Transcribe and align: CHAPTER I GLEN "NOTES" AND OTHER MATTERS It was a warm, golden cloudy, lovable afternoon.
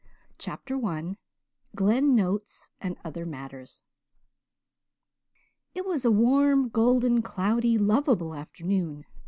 CHAPTER 0.39 0.83
I 0.83 1.15
GLEN 1.75 2.15
"NOTES" 2.15 2.71
AND 2.81 2.97
OTHER 3.05 3.23
MATTERS 3.23 3.83
It 5.75 5.85
was 5.85 6.05
a 6.05 6.11
warm, 6.11 6.69
golden 6.69 7.21
cloudy, 7.21 7.77
lovable 7.77 8.33
afternoon. 8.33 9.05